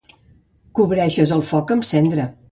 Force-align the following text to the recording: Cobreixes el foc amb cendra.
Cobreixes 0.79 1.33
el 1.35 1.43
foc 1.51 1.73
amb 1.75 1.87
cendra. 1.91 2.27